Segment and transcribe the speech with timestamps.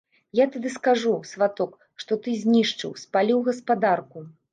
[0.37, 4.25] Я тады скажу, сваток, што ты знішчыў, спаліў гаспадарку.